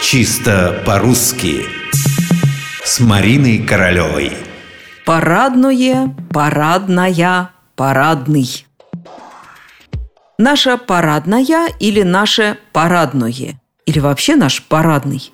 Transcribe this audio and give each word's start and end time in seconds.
Чисто 0.00 0.82
по-русски 0.86 1.66
С 2.84 3.00
Мариной 3.00 3.58
Королевой 3.58 4.32
Парадное, 5.04 6.14
парадная, 6.32 7.50
парадный 7.76 8.66
Наша 10.38 10.76
парадная 10.76 11.68
или 11.80 12.02
наше 12.02 12.58
парадное 12.72 13.60
Или 13.86 13.98
вообще 13.98 14.36
наш 14.36 14.62
парадный 14.62 15.32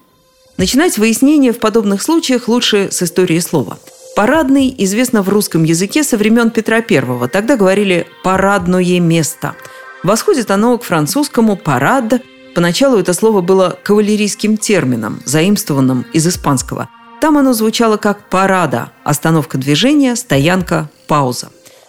Начинать 0.56 0.98
выяснение 0.98 1.52
в 1.52 1.60
подобных 1.60 2.02
случаях 2.02 2.48
лучше 2.48 2.90
с 2.90 3.02
истории 3.02 3.38
слова– 3.38 3.78
Парадный 4.14 4.72
известно 4.78 5.22
в 5.22 5.28
русском 5.28 5.64
языке 5.64 6.04
со 6.04 6.16
времен 6.16 6.50
Петра 6.50 6.76
I. 6.76 7.28
Тогда 7.28 7.56
говорили 7.56 8.06
«парадное 8.22 9.00
место». 9.00 9.56
Восходит 10.04 10.52
оно 10.52 10.78
к 10.78 10.84
французскому 10.84 11.56
«парад». 11.56 12.22
Поначалу 12.54 12.98
это 12.98 13.12
слово 13.12 13.40
было 13.40 13.78
кавалерийским 13.82 14.56
термином, 14.56 15.20
заимствованным 15.24 16.06
из 16.12 16.26
испанского. 16.26 16.88
Там 17.20 17.36
оно 17.38 17.52
звучало 17.52 17.96
как 17.96 18.28
«парада»– 18.28 18.92
остановка 19.04 19.58
движения, 19.58 20.14
стоянка, 20.14 20.88
пауза. 21.08 21.48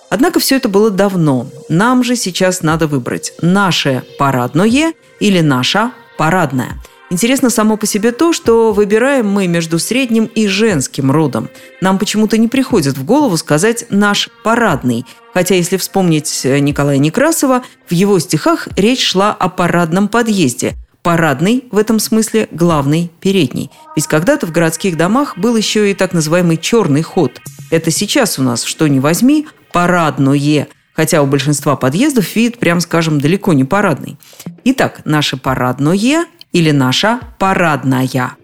Однако 0.10 0.40
все 0.40 0.56
это 0.56 0.70
было 0.70 0.90
давно. 0.90 1.48
Нам 1.70 2.04
же 2.04 2.16
сейчас 2.16 2.64
надо 2.64 2.88
выбрать 2.88 3.34
наше 3.42 4.04
парадное 4.18 4.94
или 5.20 5.42
наша 5.42 5.92
парадная– 6.18 6.82
Интересно 7.12 7.52
само 7.52 7.78
по 7.78 7.86
себе 7.86 8.12
то, 8.12 8.34
что 8.34 8.74
выбираем 8.74 9.30
мы 9.30 9.48
между 9.48 9.78
средним 9.78 10.26
и 10.26 10.48
женским 10.48 11.12
родом. 11.12 11.50
Нам 11.80 12.00
почему-то 12.00 12.38
не 12.38 12.48
приходит 12.48 12.98
в 12.98 13.06
голову 13.06 13.38
сказать 13.38 13.86
«наш 13.90 14.30
парадный», 14.44 15.06
хотя 15.36 15.54
если 15.54 15.76
вспомнить 15.76 16.46
Николая 16.46 16.98
Некрасова, 16.98 17.62
в 17.88 17.92
его 17.92 18.18
стихах 18.20 18.70
речь 18.78 19.06
шла 19.06 19.34
о 19.34 19.50
парадном 19.50 20.08
подъезде. 20.08 20.76
Парадный 21.04 21.66
в 21.72 21.78
этом 21.78 22.00
смысле 22.00 22.48
главный, 22.52 23.12
передний. 23.20 23.70
Ведь 23.98 24.08
когда-то 24.08 24.48
в 24.48 24.52
городских 24.54 24.96
домах 24.96 25.38
был 25.38 25.58
еще 25.58 25.92
и 25.92 25.94
так 25.94 26.14
называемый 26.14 26.56
черный 26.56 27.02
ход. 27.02 27.42
Это 27.70 27.92
сейчас 27.92 28.40
у 28.40 28.44
нас, 28.44 28.64
что 28.64 28.88
ни 28.88 29.00
возьми, 29.00 29.46
парадное, 29.74 30.68
хотя 30.94 31.22
у 31.22 31.28
большинства 31.28 31.76
подъездов 31.76 32.34
вид, 32.38 32.58
прям 32.58 32.80
скажем, 32.80 33.20
далеко 33.20 33.52
не 33.52 33.66
парадный. 33.66 34.18
Итак, 34.64 35.02
наше 35.04 35.36
парадное 35.36 36.26
или 36.54 36.72
наша 36.72 37.20
парадная? 37.40 38.38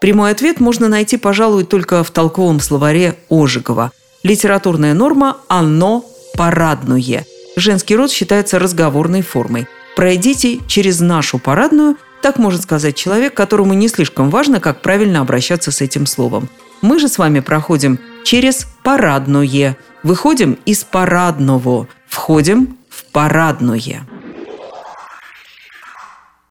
Прямой 0.00 0.30
ответ 0.30 0.60
можно 0.60 0.88
найти, 0.88 1.18
пожалуй, 1.18 1.64
только 1.64 2.02
в 2.02 2.10
толковом 2.10 2.60
словаре 2.60 3.16
Ожегова. 3.28 3.92
Литературная 4.24 4.94
норма 4.94 5.36
«оно 5.46 6.04
парадное». 6.38 7.26
Женский 7.56 7.96
род 7.96 8.10
считается 8.10 8.58
разговорной 8.58 9.22
формой. 9.22 9.66
Пройдите 9.96 10.60
через 10.68 11.00
нашу 11.00 11.38
парадную– 11.38 11.96
так 12.20 12.38
может 12.38 12.62
сказать 12.62 12.96
человек, 12.96 13.34
которому 13.34 13.74
не 13.74 13.88
слишком 13.88 14.30
важно, 14.30 14.60
как 14.60 14.82
правильно 14.82 15.20
обращаться 15.20 15.70
с 15.70 15.80
этим 15.80 16.06
словом. 16.06 16.48
Мы 16.82 16.98
же 16.98 17.08
с 17.08 17.18
вами 17.18 17.40
проходим 17.40 17.98
через 18.24 18.66
парадное, 18.82 19.76
выходим 20.02 20.58
из 20.64 20.84
парадного, 20.84 21.88
входим 22.06 22.76
в 22.88 23.04
парадное. 23.12 24.06